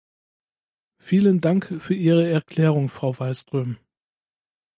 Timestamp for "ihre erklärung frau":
1.93-3.19